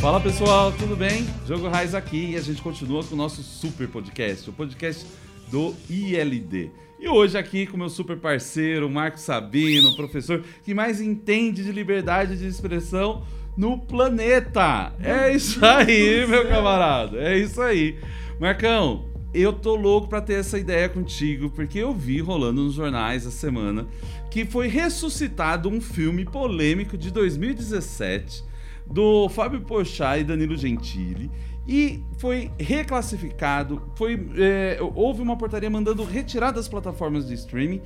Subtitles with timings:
[0.00, 1.26] Fala pessoal, tudo bem?
[1.48, 5.06] Jogo Raiz aqui e a gente continua com o nosso super podcast, o podcast
[5.50, 6.70] do ILD.
[7.00, 12.36] E hoje aqui com meu super parceiro, Marco Sabino, professor que mais entende de liberdade
[12.36, 13.24] de expressão
[13.56, 14.92] no planeta.
[15.02, 17.18] É isso aí, meu camarada.
[17.18, 17.98] É isso aí.
[18.38, 23.26] Marcão, eu tô louco pra ter essa ideia contigo, porque eu vi rolando nos jornais
[23.26, 23.86] essa semana
[24.30, 28.44] que foi ressuscitado um filme polêmico de 2017
[28.86, 31.30] do Fábio Pochá e Danilo Gentili
[31.66, 37.80] e foi reclassificado, foi, é, houve uma portaria mandando retirar das plataformas de streaming,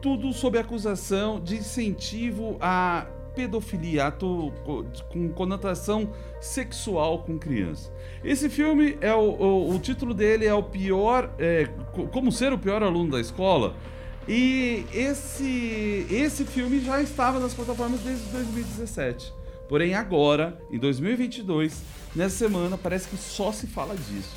[0.00, 4.52] tudo sob acusação de incentivo à pedofilia, ato
[5.10, 7.90] com conotação sexual com criança.
[8.22, 11.68] Esse filme é o, o, o título dele é o pior, é,
[12.12, 13.74] como ser o pior aluno da escola.
[14.26, 19.32] E esse esse filme já estava nas plataformas desde 2017.
[19.68, 21.82] Porém, agora, em 2022,
[22.14, 24.34] nessa semana, parece que só se fala disso.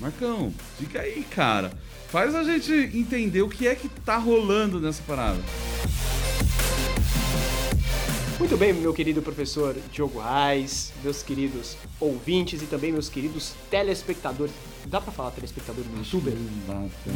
[0.00, 1.70] Marcão, diga aí, cara.
[2.08, 5.40] Faz a gente entender o que é que tá rolando nessa parada.
[8.38, 14.52] Muito bem, meu querido professor Diogo Reis, meus queridos ouvintes e também meus queridos telespectadores.
[14.84, 16.36] Dá pra falar telespectador no YouTube?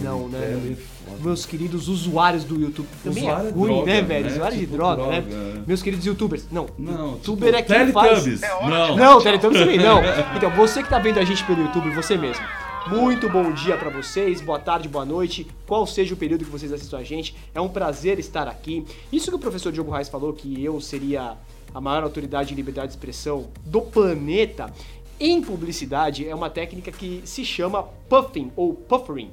[0.03, 0.77] Não, né?
[1.21, 2.89] Meus queridos usuários do YouTube.
[3.05, 4.25] Também Usuário é é ruim, droga, né, velho?
[4.27, 4.33] né?
[4.33, 5.25] Usuário de Tipo droga, droga, né?
[5.57, 5.63] é.
[5.67, 6.47] Meus queridos youtubers.
[6.51, 8.09] Não, Não, youtuber tipo, é quem faz...
[8.25, 8.41] Teletubbies.
[8.41, 8.97] Não.
[8.97, 10.01] Não, Teletubbies também não.
[10.37, 12.43] Então, você que tá vendo a gente pelo YouTube, você mesmo.
[12.87, 16.73] Muito bom dia pra vocês, boa tarde, boa noite, qual seja o período que vocês
[16.73, 17.37] assistem a gente.
[17.55, 18.87] É um prazer estar aqui.
[19.13, 21.37] Isso que o professor Diogo Reis falou, que eu seria
[21.75, 24.73] a maior autoridade em liberdade de expressão do planeta,
[25.21, 29.31] em publicidade é uma técnica que se chama puffing ou puffering.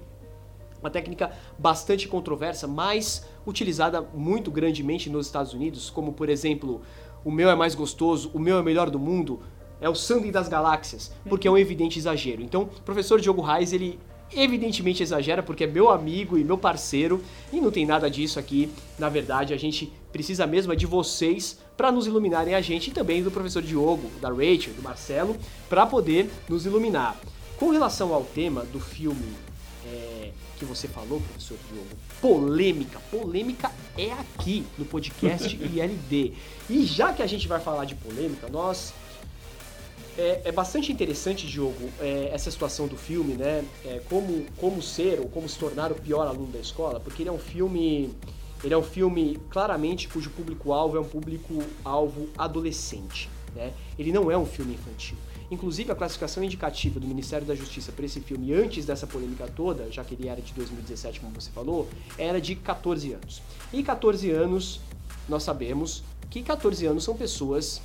[0.81, 6.81] Uma técnica bastante controversa, mas utilizada muito grandemente nos Estados Unidos, como por exemplo,
[7.23, 9.39] o meu é mais gostoso, o meu é melhor do mundo,
[9.79, 12.41] é o sangue das galáxias, porque é um evidente exagero.
[12.41, 13.99] Então, o professor Diogo Reis, ele
[14.35, 18.69] evidentemente exagera porque é meu amigo e meu parceiro e não tem nada disso aqui.
[18.97, 22.93] Na verdade, a gente precisa mesmo é de vocês para nos iluminarem a gente e
[22.93, 25.35] também do professor Diogo, da Rachel, do Marcelo,
[25.69, 27.17] para poder nos iluminar.
[27.57, 29.33] Com relação ao tema do filme
[29.85, 31.87] é, que você falou, professor Diogo,
[32.21, 32.99] polêmica.
[33.11, 36.33] Polêmica é aqui no podcast ILD.
[36.69, 38.93] E já que a gente vai falar de polêmica, nós
[40.17, 43.63] é, é bastante interessante, Diogo, é, essa situação do filme, né?
[43.85, 47.29] É, como, como ser ou como se tornar o pior aluno da escola, porque ele
[47.29, 48.13] é um filme.
[48.63, 53.29] Ele é um filme claramente cujo público-alvo é um público-alvo adolescente.
[53.55, 53.71] Né?
[53.99, 55.15] Ele não é um filme infantil.
[55.51, 59.91] Inclusive, a classificação indicativa do Ministério da Justiça para esse filme, antes dessa polêmica toda,
[59.91, 63.43] já que ele era de 2017, como você falou, era de 14 anos.
[63.71, 64.81] E 14 anos,
[65.29, 67.79] nós sabemos que 14 anos são pessoas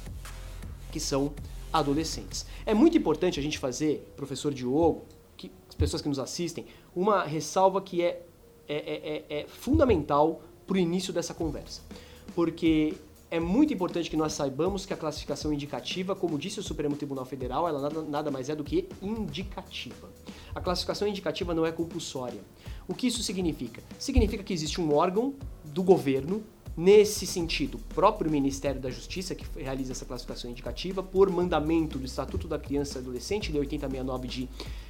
[0.90, 1.32] que são
[1.72, 2.46] adolescentes.
[2.66, 5.04] É muito importante a gente fazer, professor Diogo,
[5.36, 8.22] que, as pessoas que nos assistem, uma ressalva que é,
[8.68, 11.82] é, é, é- é fundamental para o início dessa conversa.
[12.34, 12.94] Porque
[13.30, 17.24] é muito importante que nós saibamos que a classificação indicativa, como disse o Supremo Tribunal
[17.24, 20.10] Federal, ela nada, nada mais é do que indicativa.
[20.54, 22.40] A classificação indicativa não é compulsória.
[22.86, 23.82] O que isso significa?
[23.98, 25.34] Significa que existe um órgão
[25.64, 26.42] do governo
[26.76, 32.06] Nesse sentido, o próprio Ministério da Justiça, que realiza essa classificação indicativa, por mandamento do
[32.06, 34.48] Estatuto da Criança e Adolescente, Lei 8069 de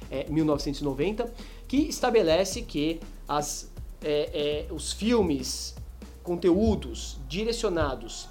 [0.09, 1.33] eh, 1990,
[1.67, 3.69] que estabelece que as,
[4.01, 5.75] eh, eh, os filmes,
[6.23, 8.29] conteúdos direcionados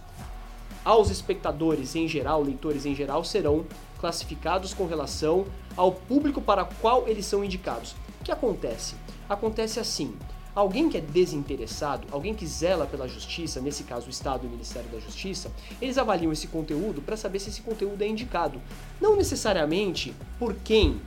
[0.83, 3.67] aos espectadores em geral, leitores em geral, serão
[4.01, 5.45] classificados com relação
[5.77, 7.95] ao público para qual eles são indicados.
[8.21, 8.95] O que acontece?
[9.29, 10.17] Acontece assim:
[10.55, 14.51] alguém que é desinteressado, alguém que zela pela justiça, nesse caso o Estado e o
[14.51, 18.61] Ministério da Justiça, eles avaliam esse conteúdo para saber se esse conteúdo é indicado.
[19.01, 21.01] Não necessariamente por quem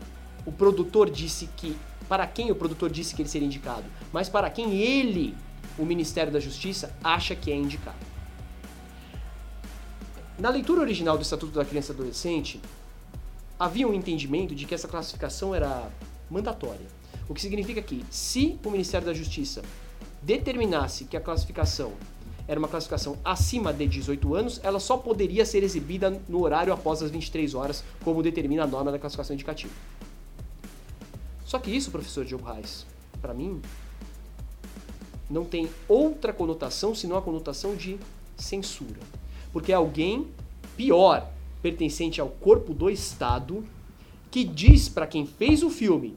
[0.46, 1.76] o produtor disse que.
[2.08, 5.36] Para quem o produtor disse que ele seria indicado, mas para quem ele,
[5.76, 7.98] o Ministério da Justiça, acha que é indicado.
[10.38, 12.62] Na leitura original do Estatuto da Criança e Adolescente,
[13.60, 15.90] havia um entendimento de que essa classificação era
[16.30, 16.86] mandatória.
[17.28, 19.64] O que significa que, se o Ministério da Justiça
[20.22, 21.94] determinasse que a classificação
[22.48, 27.02] era uma classificação acima de 18 anos, ela só poderia ser exibida no horário após
[27.02, 29.74] as 23 horas, como determina a norma da classificação indicativa.
[31.44, 32.86] Só que isso, professor Diogo Reis,
[33.20, 33.62] para mim,
[35.30, 37.98] não tem outra conotação senão a conotação de
[38.38, 39.00] censura.
[39.52, 40.28] Porque é alguém
[40.78, 41.32] pior,
[41.62, 43.64] pertencente ao corpo do Estado,
[44.30, 46.16] que diz para quem fez o filme: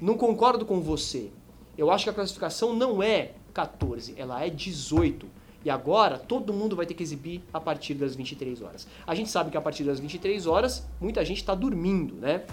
[0.00, 1.30] não concordo com você.
[1.76, 5.26] Eu acho que a classificação não é 14, ela é 18.
[5.64, 8.86] E agora todo mundo vai ter que exibir a partir das 23 horas.
[9.06, 12.44] A gente sabe que a partir das 23 horas muita gente está dormindo, né?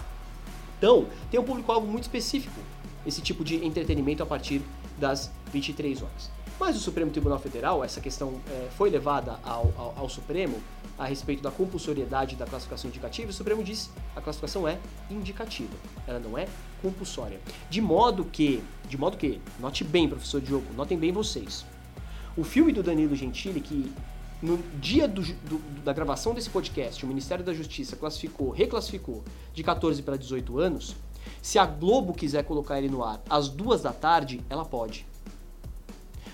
[0.76, 2.60] Então, tem um público-alvo muito específico
[3.06, 4.60] esse tipo de entretenimento a partir
[4.98, 6.30] das 23 horas.
[6.60, 10.60] Mas o Supremo Tribunal Federal, essa questão é, foi levada ao, ao, ao, Supremo
[10.98, 14.78] a respeito da compulsoriedade da classificação indicativa, o Supremo disse a classificação é
[15.10, 15.74] indicativa,
[16.06, 16.48] ela não é
[16.82, 17.40] compulsória.
[17.70, 21.64] De modo que, de modo que, note bem, professor Diogo, notem bem vocês.
[22.36, 23.92] O filme do Danilo Gentili, que
[24.42, 29.62] no dia do, do, da gravação desse podcast, o Ministério da Justiça classificou, reclassificou de
[29.62, 30.96] 14 para 18 anos,
[31.42, 35.06] se a Globo quiser colocar ele no ar às duas da tarde, ela pode.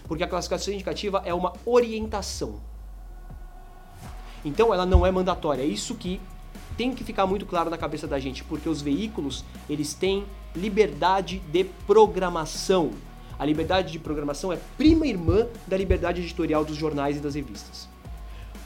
[0.04, 2.60] Porque a classificação indicativa é uma orientação.
[4.44, 5.62] Então ela não é mandatória.
[5.62, 6.20] É isso que
[6.76, 10.24] tem que ficar muito claro na cabeça da gente, porque os veículos, eles têm
[10.54, 12.90] liberdade de programação.
[13.38, 17.88] A liberdade de programação é prima irmã da liberdade editorial dos jornais e das revistas.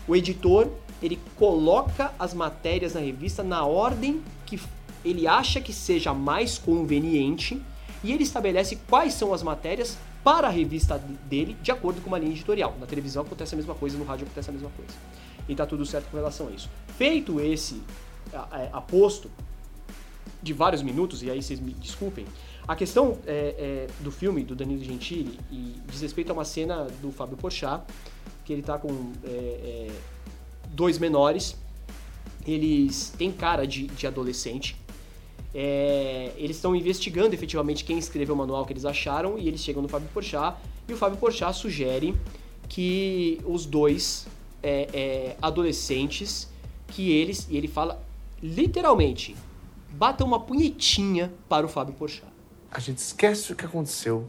[0.06, 0.68] O editor,
[1.02, 4.58] ele coloca as matérias na revista na ordem que
[5.04, 7.62] ele acha que seja mais conveniente
[8.02, 10.98] e ele estabelece quais são as matérias para a revista
[11.28, 12.74] dele de acordo com uma linha editorial.
[12.80, 14.92] Na televisão acontece a mesma coisa, no rádio acontece a mesma coisa.
[15.48, 16.68] E tá tudo certo com relação a isso.
[16.96, 17.82] Feito esse
[18.72, 19.30] aposto
[20.42, 22.26] de vários minutos, e aí vocês me desculpem,
[22.66, 26.86] a questão é, é, do filme do Danilo Gentili e diz respeito a uma cena
[27.00, 27.82] do Fábio Porchat,
[28.44, 29.90] que ele tá com é, é
[30.68, 31.56] dois menores,
[32.46, 34.76] eles têm cara de, de adolescente,
[35.54, 39.82] é, eles estão investigando efetivamente quem escreveu o manual que eles acharam e eles chegam
[39.82, 42.14] no Fábio Porchat e o Fábio Porchat sugere
[42.68, 44.26] que os dois
[44.62, 46.48] é, é, adolescentes
[46.88, 48.02] que eles e ele fala
[48.42, 49.36] literalmente
[49.90, 52.26] batam uma punhetinha para o Fábio Porchat.
[52.70, 54.28] A gente esquece o que aconteceu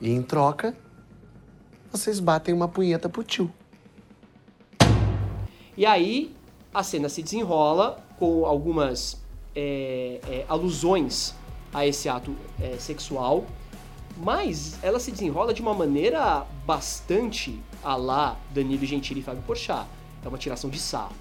[0.00, 0.76] e em troca
[1.90, 3.52] vocês batem uma punheta pro tio.
[5.76, 6.34] E aí
[6.72, 9.20] a cena se desenrola com algumas
[9.54, 11.34] é, é, alusões
[11.72, 13.46] a esse ato é, sexual,
[14.16, 19.86] mas ela se desenrola de uma maneira bastante a lá Danilo Gentili e Fábio Porchat.
[20.24, 21.14] É uma tiração de sarro.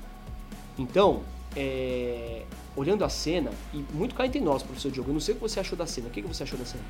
[0.78, 1.22] Então,
[1.56, 2.44] é,
[2.76, 5.42] olhando a cena, e muito cá entre nós, professor Diogo, eu não sei o que
[5.42, 6.08] você achou da cena.
[6.08, 6.84] O que, você achou da cena?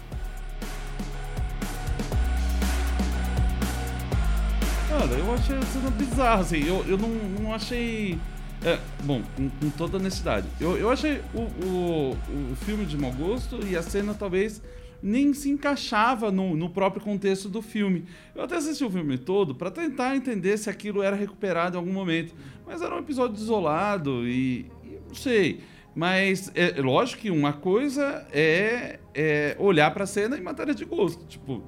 [4.89, 6.63] Cara, eu achei a cena bizarra, assim.
[6.65, 8.19] Eu, eu não, não achei
[8.63, 10.47] é, bom, com, com, toda honestidade.
[10.59, 12.17] Eu, eu achei o, o,
[12.51, 14.61] o filme de mau gosto e a cena talvez
[15.01, 18.05] nem se encaixava no, no próprio contexto do filme.
[18.35, 21.93] Eu até assisti o filme todo para tentar entender se aquilo era recuperado em algum
[21.93, 22.33] momento.
[22.65, 25.61] Mas era um episódio isolado e, e não sei.
[25.95, 30.73] Mas é, é lógico que uma coisa é, é olhar para a cena em matéria
[30.73, 31.25] de gosto.
[31.25, 31.61] Tipo,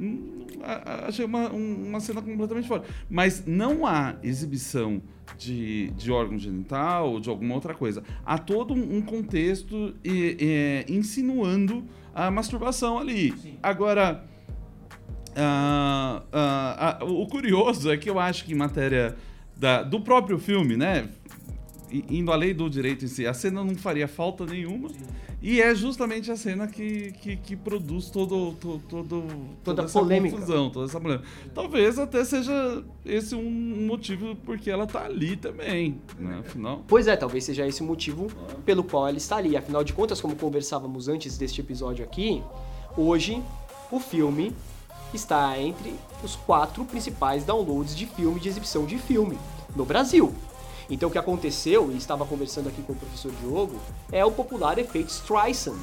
[0.00, 0.46] hum,
[1.06, 2.82] achei uma, uma cena completamente fora.
[3.08, 5.00] Mas não há exibição
[5.38, 8.02] de, de órgão genital ou de alguma outra coisa.
[8.24, 11.84] Há todo um contexto é, insinuando
[12.14, 13.32] a masturbação ali.
[13.38, 13.58] Sim.
[13.62, 14.24] Agora,
[15.30, 19.16] uh, uh, uh, o curioso é que eu acho que em matéria
[19.56, 21.08] da, do próprio filme, né?
[22.08, 24.88] Indo além do direito em si, a cena não faria falta nenhuma.
[24.88, 24.96] Sim.
[25.42, 29.34] E é justamente a cena que, que, que produz todo, todo, todo, toda,
[29.64, 30.36] toda essa polêmica.
[30.36, 31.28] confusão, toda essa polêmica.
[31.52, 36.38] Talvez até seja esse um motivo porque ela tá ali também, né?
[36.38, 36.84] Afinal.
[36.86, 38.28] Pois é, talvez seja esse o motivo
[38.64, 39.56] pelo qual ela está ali.
[39.56, 42.40] Afinal de contas, como conversávamos antes deste episódio aqui,
[42.96, 43.42] hoje
[43.90, 44.52] o filme
[45.12, 49.36] está entre os quatro principais downloads de filme de exibição de filme
[49.74, 50.32] no Brasil.
[50.92, 53.80] Então o que aconteceu, e estava conversando aqui com o professor Diogo,
[54.12, 55.80] é o popular efeito Streisand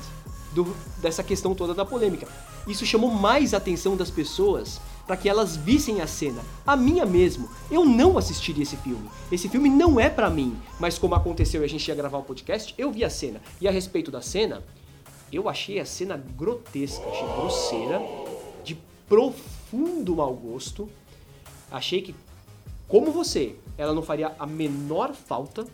[0.54, 0.64] do,
[1.02, 2.28] dessa questão toda da polêmica.
[2.68, 6.44] Isso chamou mais a atenção das pessoas para que elas vissem a cena.
[6.64, 9.10] A minha mesmo, eu não assistiria esse filme.
[9.32, 12.24] Esse filme não é para mim, mas como aconteceu e a gente ia gravar o
[12.24, 13.42] podcast, eu vi a cena.
[13.60, 14.64] E a respeito da cena,
[15.34, 18.02] eu achei a cena grotesca, achei grosseira,
[18.64, 20.88] de profundo mau gosto.
[21.72, 22.14] Achei que
[22.90, 25.66] como você, ela não faria a menor falta,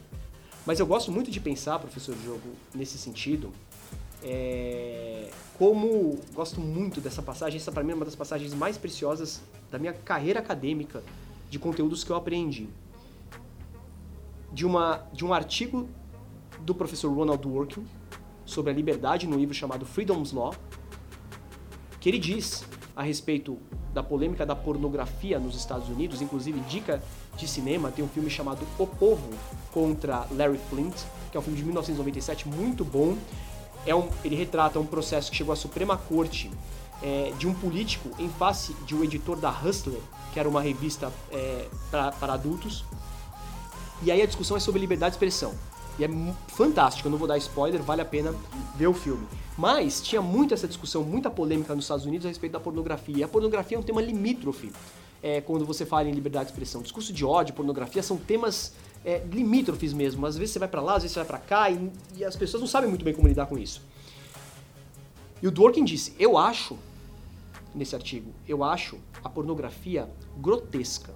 [0.66, 3.54] mas eu gosto muito de pensar, professor Diogo, nesse sentido,
[4.22, 9.42] é, como gosto muito dessa passagem, essa para mim é uma das passagens mais preciosas
[9.72, 11.02] da minha carreira acadêmica
[11.50, 12.68] de conteúdos que eu aprendi.
[14.52, 15.88] De, uma, de um artigo
[16.62, 17.86] do professor Ronald Dworkin
[18.46, 20.54] sobre a liberdade no livro chamado Freedom's Law,
[22.02, 22.66] que ele diz
[22.96, 23.58] a respeito
[23.94, 27.04] da polêmica da pornografia nos Estados Unidos, inclusive dica
[27.38, 29.30] de cinema, tem um filme chamado O Povo
[29.74, 30.96] contra Larry Flint,
[31.32, 33.18] que é um filme de 1997 muito bom.
[33.86, 36.50] É um, ele retrata um processo que chegou à Suprema Corte
[37.04, 40.00] é, de um político em face de um editor da Hustler,
[40.34, 42.86] que era uma revista é, para adultos.
[44.02, 45.54] E aí a discussão é sobre liberdade de expressão.
[45.98, 46.10] E é
[46.48, 48.34] fantástico, eu não vou dar spoiler, vale a pena
[48.76, 49.26] ver o filme.
[49.58, 53.18] Mas tinha muito essa discussão, muita polêmica nos Estados Unidos a respeito da pornografia.
[53.18, 54.72] E a pornografia é um tema limítrofe
[55.24, 56.82] é, quando você fala em liberdade de expressão.
[56.82, 58.74] Discurso de ódio, pornografia são temas
[59.06, 60.26] é, limítrofes mesmo.
[60.26, 62.36] Às vezes você vai para lá, às vezes você vai para cá e, e, as
[62.36, 63.82] pessoas não sabem muito bem como lidar com isso.
[65.42, 66.78] E o Dworkin disse: Eu acho,
[67.74, 71.14] nesse artigo, eu acho a pornografia grotesca.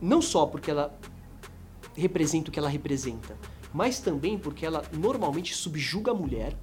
[0.00, 0.96] Não só porque ela
[1.96, 3.36] representa o que ela representa,
[3.72, 6.54] mas também porque ela normalmente subjuga a mulher,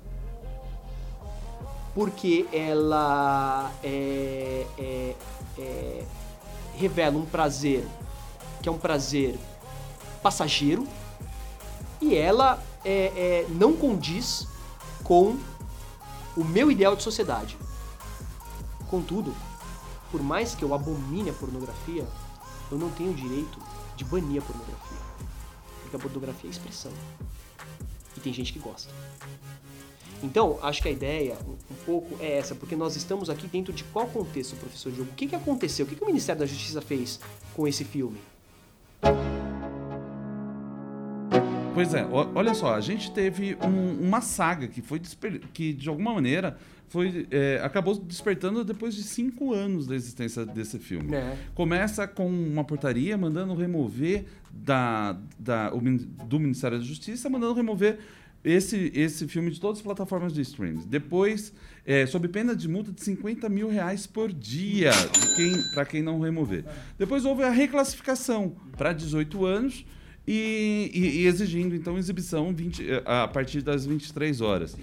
[1.93, 5.15] porque ela é, é,
[5.57, 6.05] é,
[6.77, 7.85] revela um prazer
[8.61, 9.37] que é um prazer
[10.21, 10.87] passageiro
[11.99, 14.47] e ela é, é, não condiz
[15.03, 15.37] com
[16.37, 17.57] o meu ideal de sociedade.
[18.89, 19.33] Contudo,
[20.11, 22.05] por mais que eu abomine a pornografia,
[22.71, 23.59] eu não tenho o direito
[23.95, 25.00] de banir a pornografia
[25.91, 26.91] porque a pornografia é expressão.
[28.15, 28.91] E tem gente que gosta.
[30.23, 33.83] Então, acho que a ideia um, pouco é essa, porque nós estamos aqui dentro de
[33.85, 35.11] qual contexto, professor Diogo?
[35.11, 35.85] O que, que aconteceu?
[35.85, 37.19] O que, que o Ministério da Justiça fez
[37.55, 38.19] com esse filme?
[41.73, 44.99] Pois é, olha só, a gente teve um, uma saga que foi
[45.53, 46.57] que de alguma maneira
[46.89, 51.15] foi é, acabou despertando depois de cinco anos da existência desse filme.
[51.15, 51.37] É.
[51.55, 57.99] Começa com uma portaria mandando remover da, da, o, do Ministério da Justiça, mandando remover
[58.43, 60.85] esse, esse filme de todas as plataformas de streams.
[60.85, 61.53] Depois,
[61.85, 64.91] é, sob pena de multa de 50 mil reais por dia
[65.73, 66.65] para quem não remover.
[66.97, 69.85] Depois houve a reclassificação para 18 anos
[70.33, 74.77] e, e, e, exigindo então exibição 20, a partir das 23 horas.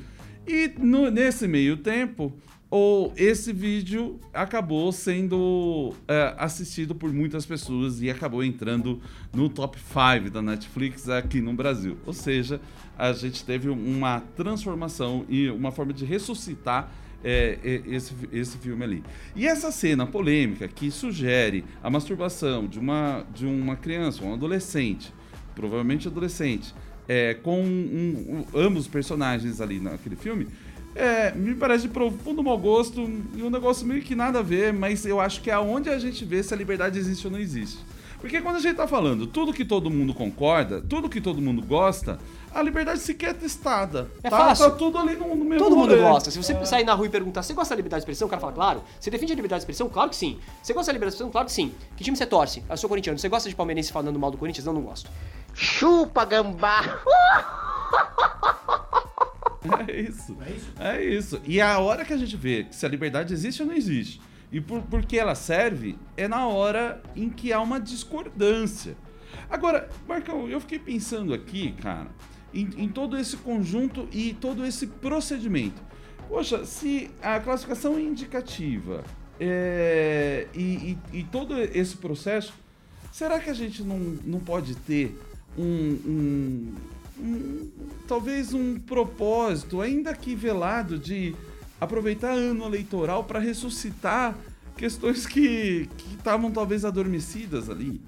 [0.47, 2.35] E no, nesse meio tempo,
[2.71, 9.01] ou esse vídeo acabou sendo é, assistido por muitas pessoas e acabou entrando
[9.33, 11.97] no top 5 da Netflix aqui no Brasil.
[12.05, 12.61] Ou seja,
[12.99, 16.93] a gente teve uma transformação e uma forma de ressuscitar
[17.25, 19.05] é, esse, esse filme ali.
[19.35, 25.13] E essa cena polêmica que sugere a masturbação de uma, de uma criança, um adolescente,
[25.59, 26.73] provavelmente adolescente,
[27.09, 30.47] é, com um, um, ambos os personagens ali naquele filme,
[30.95, 33.01] é, me parece de profundo mau gosto
[33.37, 35.99] e um negócio meio que nada a ver, mas eu acho que é onde a
[35.99, 37.79] gente vê se a liberdade existe ou não existe.
[38.21, 41.63] Porque quando a gente tá falando tudo que todo mundo concorda, tudo que todo mundo
[41.63, 42.19] gosta,
[42.53, 44.11] a liberdade sequer é testada.
[44.23, 44.37] É tá?
[44.37, 44.71] fácil.
[44.71, 46.03] Tá tudo ali no, no mesmo Todo mundo rolê.
[46.03, 46.31] gosta.
[46.31, 46.65] Se você é.
[46.65, 48.27] sair na rua e perguntar, você gosta da liberdade de expressão?
[48.27, 48.83] O cara fala, claro.
[48.99, 49.89] Você defende a liberdade de expressão?
[49.89, 50.39] Claro que sim.
[50.63, 51.31] Você gosta da liberdade de expressão?
[51.31, 51.73] Claro que sim.
[51.97, 52.65] Que time você torce?
[52.69, 53.19] Eu sou corintiano.
[53.19, 54.67] Você gosta de palmeirense falando mal do Corinthians?
[54.67, 55.09] Não, não gosto.
[55.55, 57.01] Chupa, gambá!
[59.89, 60.37] É isso.
[60.41, 60.73] É isso.
[60.81, 61.41] É isso.
[61.45, 64.61] E a hora que a gente vê se a liberdade existe ou não existe, e
[64.61, 68.97] por, por que ela serve, é na hora em que há uma discordância.
[69.51, 72.09] Agora, Marcão, eu fiquei pensando aqui, cara,
[72.53, 75.81] em, em todo esse conjunto e todo esse procedimento.
[76.29, 79.03] Poxa, se a classificação é indicativa
[79.41, 82.53] é, e, e, e, todo esse processo,
[83.13, 85.19] será que a gente não, não pode ter
[85.57, 86.75] um, um,
[87.19, 87.71] um,
[88.07, 91.35] talvez um propósito, ainda que velado, de
[91.81, 94.37] aproveitar ano eleitoral para ressuscitar
[94.77, 98.01] questões que estavam talvez adormecidas ali.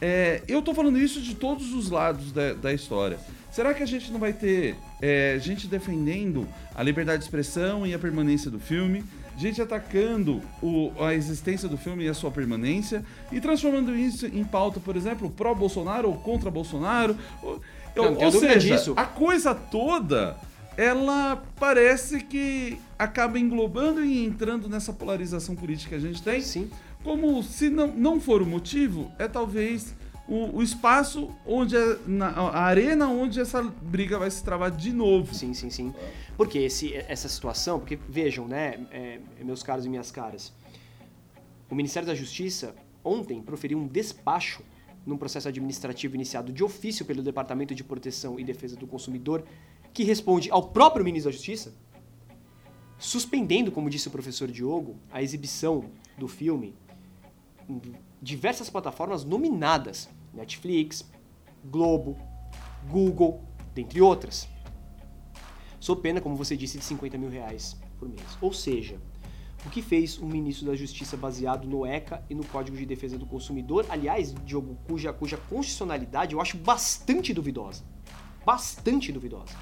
[0.00, 3.18] É, eu estou falando isso de todos os lados da, da história.
[3.50, 7.94] Será que a gente não vai ter é, gente defendendo a liberdade de expressão e
[7.94, 9.02] a permanência do filme?
[9.38, 14.44] Gente atacando o, a existência do filme e a sua permanência e transformando isso em
[14.44, 17.16] pauta, por exemplo, pró-Bolsonaro ou contra Bolsonaro.
[17.42, 17.60] Ou,
[17.94, 18.92] não, ou seja, disso.
[18.94, 20.36] a coisa toda
[20.76, 26.40] ela parece que acaba englobando e entrando nessa polarização política que a gente tem.
[26.40, 26.70] Sim.
[27.02, 29.94] Como se não, não for o motivo, é talvez
[30.28, 34.92] o, o espaço onde é, na, a arena onde essa briga vai se travar de
[34.92, 35.34] novo.
[35.34, 35.94] Sim, sim, sim.
[36.36, 40.52] Porque esse, essa situação, porque vejam, né, é, meus caros e minhas caras,
[41.70, 42.74] o Ministério da Justiça
[43.04, 44.62] ontem proferiu um despacho
[45.04, 49.44] num processo administrativo iniciado de ofício pelo Departamento de Proteção e Defesa do Consumidor,
[49.94, 51.72] que responde ao próprio ministro da Justiça,
[52.98, 55.84] suspendendo, como disse o professor Diogo, a exibição
[56.16, 56.74] do filme
[57.68, 57.80] em
[58.20, 61.04] diversas plataformas nominadas: Netflix,
[61.64, 62.16] Globo,
[62.88, 63.42] Google,
[63.74, 64.48] dentre outras.
[65.78, 68.36] Sob pena, como você disse, de 50 mil reais por mês.
[68.40, 68.98] Ou seja,
[69.64, 73.18] o que fez o ministro da Justiça baseado no ECA e no Código de Defesa
[73.18, 77.84] do Consumidor, aliás, Diogo, cuja, cuja constitucionalidade eu acho bastante duvidosa.
[78.44, 79.54] Bastante duvidosa.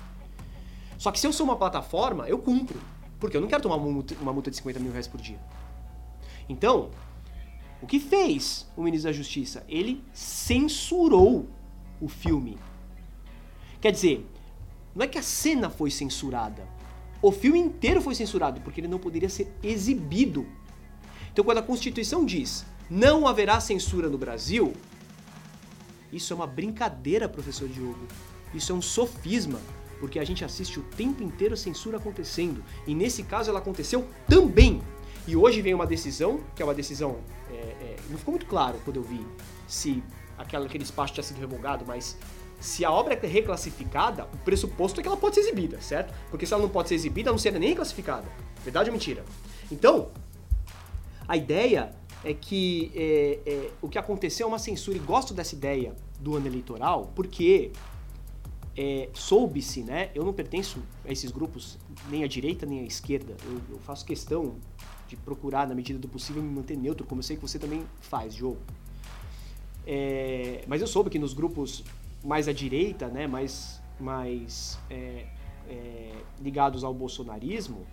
[0.98, 2.78] Só que se eu sou uma plataforma, eu cumpro.
[3.24, 5.38] Porque eu não quero tomar uma multa, uma multa de 50 mil reais por dia.
[6.46, 6.90] Então,
[7.80, 9.64] o que fez o ministro da Justiça?
[9.66, 11.48] Ele censurou
[12.02, 12.58] o filme.
[13.80, 14.28] Quer dizer,
[14.94, 16.68] não é que a cena foi censurada.
[17.22, 20.46] O filme inteiro foi censurado porque ele não poderia ser exibido.
[21.32, 24.74] Então, quando a Constituição diz não haverá censura no Brasil,
[26.12, 28.06] isso é uma brincadeira, professor Diogo.
[28.52, 29.62] Isso é um sofisma,
[30.04, 32.62] porque a gente assiste o tempo inteiro censura acontecendo.
[32.86, 34.82] E nesse caso ela aconteceu também.
[35.26, 37.16] E hoje vem uma decisão, que é uma decisão.
[37.50, 39.26] É, é, não ficou muito claro quando eu vi
[39.66, 40.02] se
[40.36, 42.18] aquela, aquele espaço tinha sido revogado, mas
[42.60, 46.12] se a obra é reclassificada, o pressuposto é que ela pode ser exibida, certo?
[46.28, 48.28] Porque se ela não pode ser exibida, ela não será nem reclassificada.
[48.62, 49.24] Verdade ou mentira?
[49.72, 50.10] Então,
[51.26, 55.54] a ideia é que é, é, o que aconteceu é uma censura, e gosto dessa
[55.54, 57.72] ideia do ano eleitoral, porque
[58.76, 60.10] é, soube-se, né?
[60.14, 61.78] Eu não pertenço a esses grupos,
[62.10, 63.36] nem à direita nem à esquerda.
[63.44, 64.56] Eu, eu, faço questão
[65.08, 67.84] de procurar, na medida do possível, me manter neutro, como eu sei que você também
[68.00, 68.56] faz, Joe.
[69.86, 71.84] É, mas eu soube que nos grupos
[72.24, 75.26] mais à direita, né, mais, mais é,
[75.68, 77.86] é, ligados ao bolsonarismo,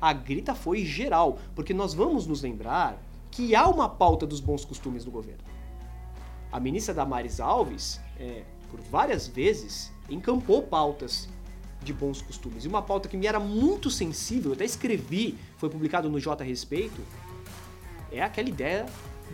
[0.00, 3.00] a grita foi geral, porque nós vamos nos lembrar
[3.30, 5.44] que há uma pauta dos bons costumes do governo.
[6.50, 11.28] A ministra Damares Alves, é, por várias vezes, encampou pautas
[11.82, 12.64] de bons costumes.
[12.64, 16.42] E uma pauta que me era muito sensível, eu até escrevi, foi publicado no J
[16.42, 17.00] Respeito,
[18.10, 18.86] é aquela ideia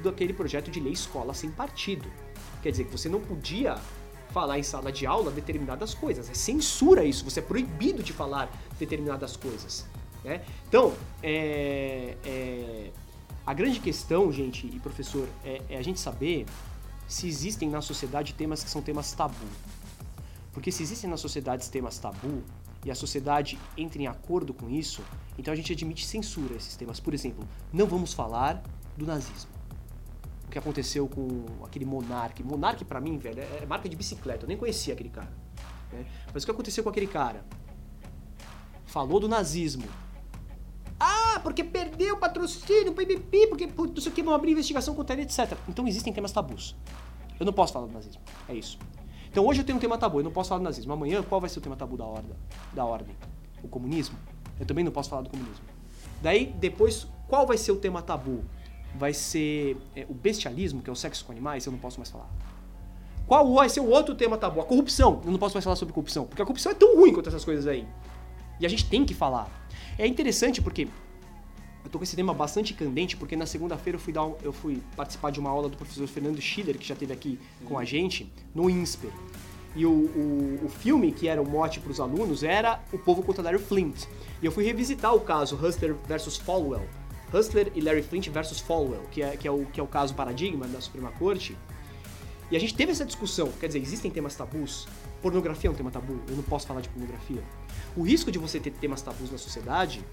[0.03, 2.11] daquele projeto de lei escola sem partido.
[2.63, 3.79] Quer dizer, que você não podia
[4.33, 6.29] falar em sala de aula determinadas coisas.
[6.31, 9.87] É censura isso, você é proibido de falar determinadas coisas.
[10.25, 10.43] Né?
[10.69, 12.91] Então, é, é,
[13.47, 16.47] a grande questão, gente e professor, é, é a gente saber
[17.09, 19.35] se existem na sociedade temas que são temas tabu.
[20.53, 22.43] Porque se existem na sociedade temas tabu
[22.85, 25.03] e a sociedade entra em acordo com isso,
[25.39, 26.99] então a gente admite censura a esses temas.
[26.99, 28.63] Por exemplo, não vamos falar
[28.97, 29.51] do nazismo.
[30.47, 32.43] O que aconteceu com aquele monarque.
[32.43, 34.45] Monarque, para mim, velho, é marca de bicicleta.
[34.45, 35.33] Eu nem conhecia aquele cara.
[35.93, 36.05] Né?
[36.35, 37.45] Mas o que aconteceu com aquele cara?
[38.85, 39.85] Falou do nazismo.
[40.99, 45.15] Ah, porque perdeu o patrocínio, PPP, porque não sei o que, vão abrir investigação contra
[45.15, 45.57] ele, etc.
[45.69, 46.77] Então existem temas tabus.
[47.39, 48.21] Eu não posso falar do nazismo.
[48.49, 48.79] É isso.
[49.31, 50.93] Então hoje eu tenho um tema tabu, eu não posso falar do nazismo.
[50.93, 52.33] Amanhã, qual vai ser o tema tabu da ordem?
[52.73, 53.15] Da ordem?
[53.63, 54.19] O comunismo?
[54.59, 55.65] Eu também não posso falar do comunismo.
[56.21, 58.43] Daí, depois, qual vai ser o tema tabu?
[58.97, 61.65] Vai ser é, o bestialismo, que é o sexo com animais?
[61.65, 62.29] Eu não posso mais falar.
[63.25, 64.61] Qual vai ser o outro tema tabu?
[64.61, 65.21] A corrupção.
[65.25, 67.45] Eu não posso mais falar sobre corrupção, porque a corrupção é tão ruim quanto essas
[67.45, 67.87] coisas aí.
[68.59, 69.49] E a gente tem que falar.
[69.97, 70.89] É interessante porque
[71.91, 74.53] eu tô com esse tema bastante candente, porque na segunda-feira eu fui dar um, eu
[74.53, 77.85] fui participar de uma aula do professor Fernando Schiller, que já esteve aqui com a
[77.85, 79.11] gente, no INSPER.
[79.75, 83.25] E o, o, o filme que era o mote para os alunos era O Povo
[83.25, 84.05] contra Larry Flint.
[84.41, 86.87] E eu fui revisitar o caso Hustler versus Falwell.
[87.35, 90.15] Hustler e Larry Flint versus Falwell, que é, que é, o, que é o caso
[90.15, 91.57] paradigma da Suprema Corte.
[92.53, 94.87] E a gente teve essa discussão, quer dizer, existem temas tabus?
[95.21, 96.21] Pornografia é um tema tabu?
[96.29, 97.43] Eu não posso falar de pornografia.
[97.97, 100.05] O risco de você ter temas tabus na sociedade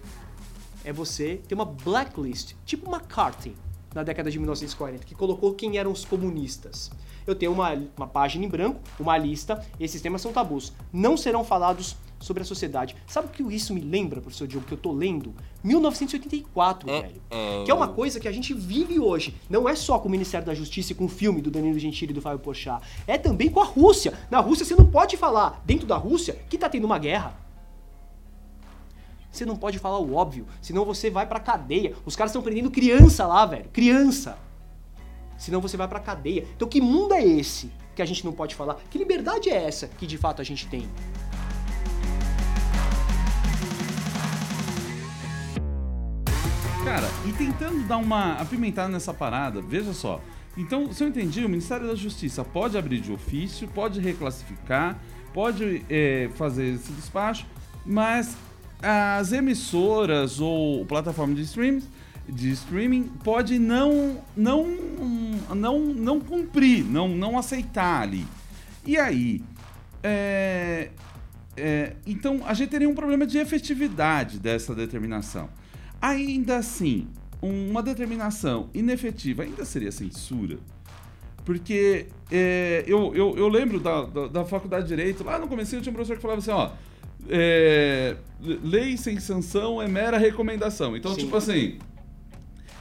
[0.88, 3.54] é você ter uma blacklist, tipo McCarthy,
[3.94, 6.90] na década de 1940, que colocou quem eram os comunistas.
[7.26, 10.72] Eu tenho uma, uma página em branco, uma lista, esses temas são tabus.
[10.94, 12.96] Não serão falados sobre a sociedade.
[13.06, 15.36] Sabe o que isso me lembra, professor Diogo, que eu tô lendo?
[15.62, 17.22] 1984, é, velho.
[17.30, 17.64] É...
[17.66, 19.36] Que é uma coisa que a gente vive hoje.
[19.50, 22.12] Não é só com o Ministério da Justiça e com o filme do Danilo Gentili
[22.12, 22.82] e do Fábio Porchat.
[23.06, 24.14] É também com a Rússia.
[24.32, 27.47] Na Rússia você não pode falar, dentro da Rússia, que tá tendo uma guerra.
[29.32, 31.94] Você não pode falar o óbvio, senão você vai pra cadeia.
[32.06, 33.70] Os caras estão prendendo criança lá, velho.
[33.72, 34.38] Criança.
[35.38, 36.48] Senão você vai pra cadeia.
[36.56, 38.76] Então que mundo é esse que a gente não pode falar?
[38.90, 40.88] Que liberdade é essa que de fato a gente tem?
[46.84, 50.22] Cara, e tentando dar uma apimentada nessa parada, veja só.
[50.56, 54.98] Então, se eu entendi, o Ministério da Justiça pode abrir de ofício, pode reclassificar,
[55.34, 57.46] pode é, fazer esse despacho,
[57.86, 58.36] mas
[58.82, 61.84] as emissoras ou plataforma de streaming,
[62.28, 64.68] de streaming pode não não
[65.56, 68.26] não não cumprir, não não aceitar ali.
[68.86, 69.42] E aí,
[70.04, 70.90] é,
[71.56, 75.50] é, então a gente teria um problema de efetividade dessa determinação.
[76.02, 77.08] Ainda assim,
[77.42, 80.60] uma determinação inefetiva ainda seria censura.
[81.44, 85.80] Porque é, eu, eu, eu, lembro da, da, da, faculdade de Direito, lá no começo
[85.80, 86.72] tinha um professor que falava assim, ó,
[87.30, 90.96] é, lei sem sanção é mera recomendação.
[90.96, 91.22] Então, Sim.
[91.22, 91.80] tipo assim,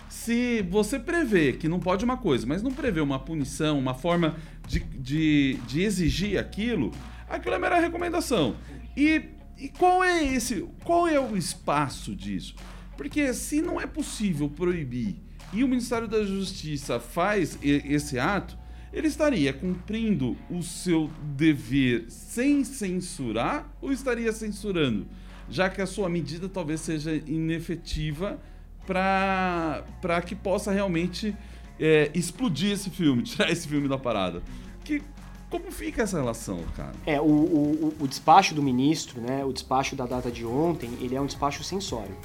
[0.09, 4.37] se você prevê que não pode uma coisa, mas não prevê uma punição, uma forma
[4.66, 6.92] de, de, de exigir aquilo,
[7.28, 8.56] aquilo é mera recomendação.
[8.96, 12.54] E e qual é esse, qual é o espaço disso?
[12.96, 15.16] Porque se não é possível proibir
[15.52, 18.59] e o Ministério da Justiça faz esse ato,
[18.96, 25.06] ele estaria cumprindo o seu dever sem censurar ou estaria censurando?
[25.50, 28.40] Já que a sua medida talvez seja inefetiva
[28.87, 31.37] para que possa realmente
[31.78, 34.42] é, explodir esse filme, tirar esse filme da parada.
[34.82, 35.02] Que,
[35.50, 36.94] como fica essa relação, cara?
[37.04, 41.14] É, o, o, o despacho do ministro, né, o despacho da data de ontem, ele
[41.14, 42.16] é um despacho censório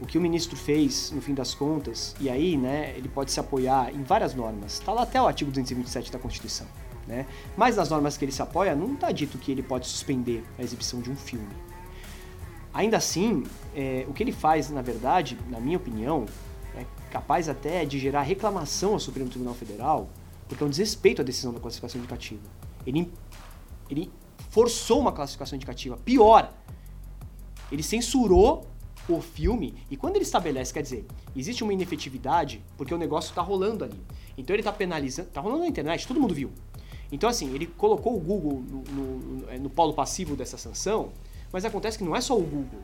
[0.00, 3.40] o que o ministro fez, no fim das contas, e aí, né, ele pode se
[3.40, 4.74] apoiar em várias normas.
[4.74, 6.66] Está lá até o artigo 227 da Constituição,
[7.06, 7.26] né?
[7.56, 10.62] Mas nas normas que ele se apoia, não está dito que ele pode suspender a
[10.62, 11.48] exibição de um filme.
[12.74, 13.42] Ainda assim,
[13.74, 16.26] é, o que ele faz, na verdade, na minha opinião,
[16.74, 20.10] é capaz até de gerar reclamação ao Supremo Tribunal Federal,
[20.46, 22.42] porque é um desrespeito à decisão da classificação indicativa.
[22.86, 23.10] Ele,
[23.88, 24.12] ele
[24.50, 25.96] forçou uma classificação indicativa.
[25.96, 26.52] Pior,
[27.72, 28.66] ele censurou
[29.08, 33.40] o filme, e quando ele estabelece, quer dizer, existe uma inefetividade porque o negócio está
[33.42, 34.00] rolando ali.
[34.36, 36.50] Então ele está penalizando, está rolando na internet, todo mundo viu.
[37.10, 41.12] Então assim, ele colocou o Google no, no, no, polo passivo dessa sanção,
[41.52, 42.80] mas acontece que não é só o Google.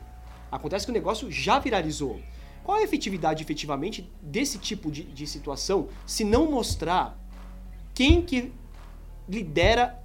[0.51, 2.19] Acontece que o negócio já viralizou.
[2.63, 7.19] Qual é a efetividade efetivamente desse tipo de, de situação se não mostrar
[7.93, 8.53] quem que
[9.27, 10.01] lidera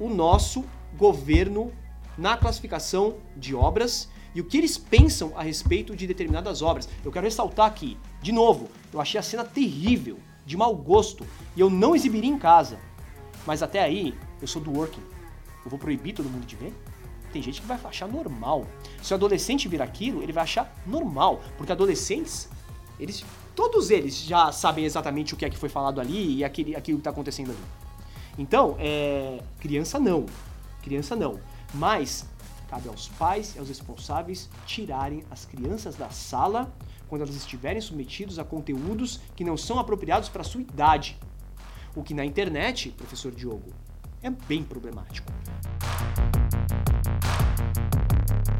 [0.00, 0.64] o nosso
[0.96, 1.72] governo
[2.18, 6.88] na classificação de obras e o que eles pensam a respeito de determinadas obras.
[7.04, 11.60] Eu quero ressaltar aqui, de novo, eu achei a cena terrível, de mau gosto, e
[11.60, 12.78] eu não exibiria em casa.
[13.46, 15.02] Mas até aí, eu sou do working.
[15.64, 16.74] Eu vou proibir todo mundo de ver?
[17.32, 18.66] Tem gente que vai achar normal.
[19.02, 22.48] Se o adolescente vir aquilo, ele vai achar normal, porque adolescentes,
[22.98, 26.74] eles todos eles já sabem exatamente o que é que foi falado ali e aquele,
[26.74, 27.58] aquilo que está acontecendo ali.
[28.38, 30.24] Então, é, criança não,
[30.82, 31.38] criança não.
[31.74, 32.26] Mas
[32.70, 36.72] Cabe aos pais e aos responsáveis tirarem as crianças da sala
[37.08, 41.18] quando elas estiverem submetidas a conteúdos que não são apropriados para a sua idade.
[41.96, 43.72] O que na internet, professor Diogo,
[44.22, 45.32] é bem problemático.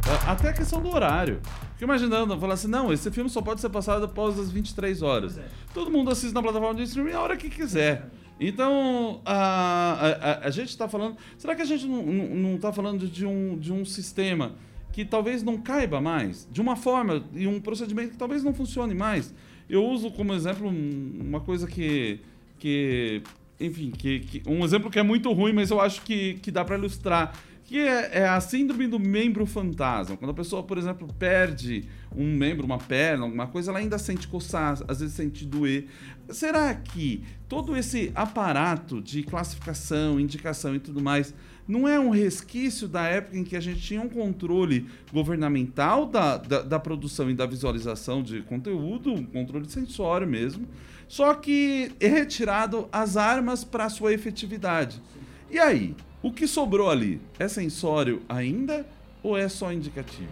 [0.08, 1.40] É, até a questão do horário.
[1.74, 5.38] Fico imaginando, falar assim, não, esse filme só pode ser passado após as 23 horas.
[5.38, 5.46] É.
[5.72, 8.10] Todo mundo assiste na plataforma de streaming a hora que quiser.
[8.40, 11.16] Então, a, a, a gente está falando.
[11.36, 14.54] Será que a gente não está falando de um, de um sistema
[14.92, 16.48] que talvez não caiba mais?
[16.50, 19.34] De uma forma e um procedimento que talvez não funcione mais?
[19.68, 22.20] Eu uso como exemplo uma coisa que.
[22.58, 23.22] que
[23.60, 26.64] enfim, que, que um exemplo que é muito ruim, mas eu acho que, que dá
[26.64, 27.38] para ilustrar
[27.70, 30.16] que é, é, a síndrome do membro fantasma.
[30.16, 34.26] Quando a pessoa, por exemplo, perde um membro, uma perna, alguma coisa, ela ainda sente
[34.26, 35.86] coçar, às vezes sente doer.
[36.30, 41.32] Será que todo esse aparato de classificação, indicação e tudo mais
[41.68, 46.38] não é um resquício da época em que a gente tinha um controle governamental da,
[46.38, 50.66] da, da produção e da visualização de conteúdo, um controle sensório mesmo,
[51.06, 55.00] só que é retirado as armas para sua efetividade.
[55.48, 55.94] E aí?
[56.22, 58.86] O que sobrou ali é sensório ainda
[59.22, 60.28] ou é só indicativo?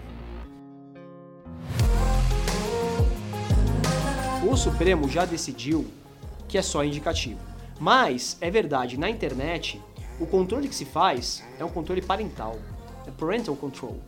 [4.47, 5.87] O Supremo já decidiu
[6.47, 7.41] que é só indicativo.
[7.81, 9.81] Mas é verdade, na internet,
[10.21, 12.59] o controle que se faz é um controle parental,
[13.07, 13.99] é parental control.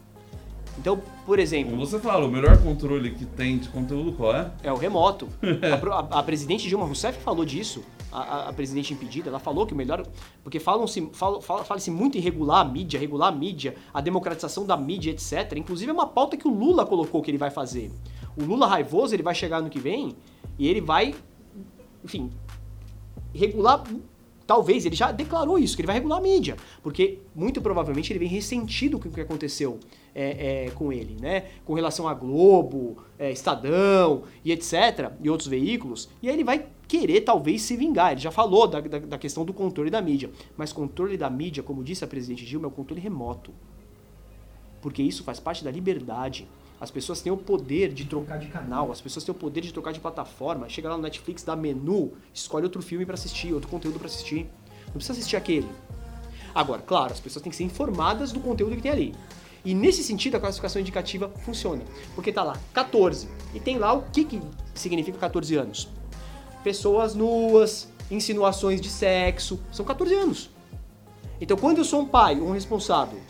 [0.78, 1.70] Então, por exemplo.
[1.70, 4.50] Como você fala, o melhor controle que tem de conteúdo qual é?
[4.62, 5.28] É o remoto.
[5.40, 9.72] a, a, a, presidente Dilma Rousseff falou disso, a, a, presidente impedida, ela falou que
[9.72, 10.06] o melhor.
[10.42, 14.76] Porque falam-se, fala, fala-se muito em regular a mídia, regular a mídia, a democratização da
[14.76, 15.56] mídia, etc.
[15.56, 17.90] Inclusive é uma pauta que o Lula colocou que ele vai fazer.
[18.36, 20.16] O Lula raivoso, ele vai chegar no que vem
[20.58, 21.14] e ele vai,
[22.04, 22.30] enfim,
[23.34, 23.84] regular
[24.50, 28.18] Talvez, ele já declarou isso, que ele vai regular a mídia, porque muito provavelmente ele
[28.18, 29.78] vem ressentido com o que aconteceu
[30.12, 31.44] é, é, com ele, né?
[31.64, 36.66] Com relação a Globo, é, Estadão e etc., e outros veículos, e aí ele vai
[36.88, 38.10] querer talvez se vingar.
[38.10, 41.62] Ele já falou da, da, da questão do controle da mídia, mas controle da mídia,
[41.62, 43.52] como disse a presidente Dilma, é o controle remoto.
[44.82, 46.48] Porque isso faz parte da liberdade.
[46.80, 49.70] As pessoas têm o poder de trocar de canal, as pessoas têm o poder de
[49.70, 50.66] trocar de plataforma.
[50.66, 54.48] Chega lá no Netflix, dá menu, escolhe outro filme para assistir, outro conteúdo para assistir.
[54.86, 55.68] Não precisa assistir aquele.
[56.54, 59.14] Agora, claro, as pessoas têm que ser informadas do conteúdo que tem ali.
[59.62, 64.02] E nesse sentido a classificação indicativa funciona, porque tá lá 14 e tem lá o
[64.10, 64.40] que, que
[64.74, 65.88] significa 14 anos.
[66.64, 70.50] Pessoas nuas, insinuações de sexo, são 14 anos.
[71.38, 73.20] Então quando eu sou um pai, um responsável,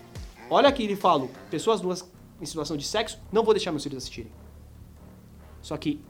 [0.49, 2.09] olha aqui e falo, pessoas nuas
[2.41, 4.33] em situação de sexo, não vou deixar meus filhos assistirem.
[5.61, 6.01] Só que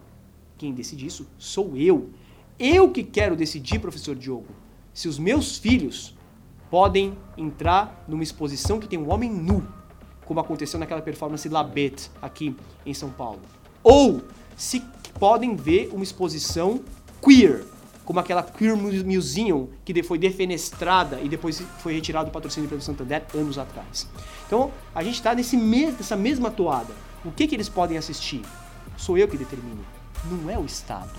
[0.56, 2.10] quem decide isso sou eu.
[2.58, 4.54] Eu que quero decidir, professor Diogo,
[4.92, 6.14] se os meus filhos
[6.70, 9.66] podem entrar numa exposição que tem um homem nu
[10.30, 12.54] como aconteceu naquela performance Labet aqui
[12.86, 13.40] em São Paulo.
[13.82, 14.22] Ou
[14.56, 14.80] se
[15.18, 16.84] podem ver uma exposição
[17.20, 17.64] queer,
[18.04, 23.22] como aquela Queer Museum que foi defenestrada e depois foi retirado do patrocínio pelo Santander
[23.34, 24.08] anos atrás.
[24.46, 26.92] Então a gente está nessa mesma toada.
[27.24, 28.42] O que, que eles podem assistir?
[28.96, 29.84] Sou eu que determino.
[30.24, 31.18] Não é o Estado.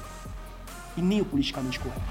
[0.97, 2.01] E nem o politicamente correto.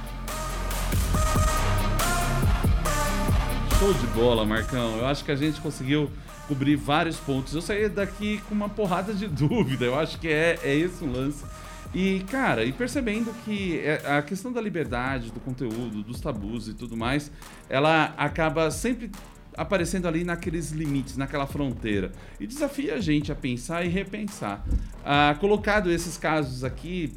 [3.78, 4.98] Show de bola, Marcão.
[4.98, 6.10] Eu acho que a gente conseguiu
[6.46, 7.54] cobrir vários pontos.
[7.54, 9.84] Eu saí daqui com uma porrada de dúvida.
[9.84, 11.44] Eu acho que é, é esse um lance.
[11.94, 16.74] E, cara, e percebendo que é, a questão da liberdade, do conteúdo, dos tabus e
[16.74, 17.32] tudo mais,
[17.68, 19.10] ela acaba sempre
[19.56, 22.12] aparecendo ali naqueles limites, naquela fronteira.
[22.38, 24.64] E desafia a gente a pensar e repensar.
[25.04, 27.12] Ah, colocado esses casos aqui,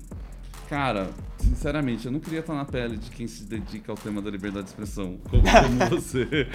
[0.68, 4.32] cara, sinceramente, eu não queria estar na pele de quem se dedica ao tema da
[4.32, 6.48] liberdade de expressão, como, como você.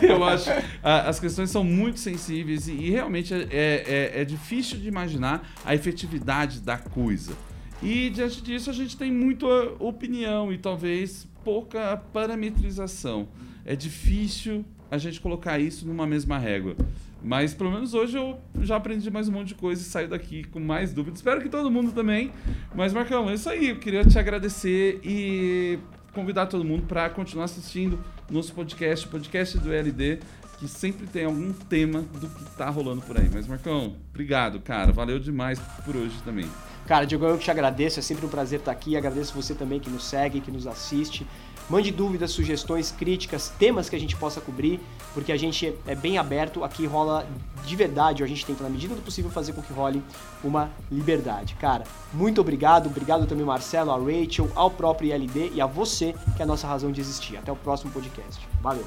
[0.00, 0.50] Eu acho
[0.82, 5.46] ah, as questões são muito sensíveis e, e realmente é, é, é difícil de imaginar
[5.64, 7.34] a efetividade da coisa.
[7.82, 9.46] E diante disso a gente tem muita
[9.78, 13.28] opinião e talvez pouca parametrização.
[13.64, 16.76] É difícil a gente colocar isso numa mesma régua.
[17.22, 20.44] Mas pelo menos hoje eu já aprendi mais um monte de coisa e saio daqui
[20.44, 21.18] com mais dúvidas.
[21.18, 22.30] Espero que todo mundo também.
[22.74, 23.70] Mas, Marcão, é isso aí.
[23.70, 25.78] Eu queria te agradecer e
[26.12, 27.98] convidar todo mundo para continuar assistindo
[28.30, 30.20] nosso podcast, o podcast do LD,
[30.58, 33.28] que sempre tem algum tema do que tá rolando por aí.
[33.32, 34.92] Mas, Marcão, obrigado, cara.
[34.92, 36.46] Valeu demais por hoje também.
[36.86, 37.98] Cara, Diego, eu te agradeço.
[37.98, 38.96] É sempre um prazer estar aqui.
[38.96, 41.26] Agradeço você também que nos segue, que nos assiste.
[41.68, 44.80] Mande dúvidas, sugestões, críticas, temas que a gente possa cobrir,
[45.12, 47.26] porque a gente é bem aberto, aqui rola
[47.64, 50.00] de verdade, a gente tenta, na medida do possível, fazer com que role
[50.44, 51.56] uma liberdade.
[51.56, 56.42] Cara, muito obrigado, obrigado também Marcelo, a Rachel, ao próprio ILD e a você, que
[56.42, 57.36] é a nossa razão de existir.
[57.36, 58.46] Até o próximo podcast.
[58.62, 58.86] Valeu!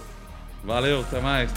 [0.64, 1.52] Valeu, até mais!